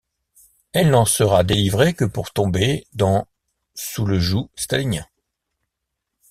[0.73, 3.27] Elle n'en sera délivrée que pour tomber dans
[3.75, 5.05] sous le joug stalinien.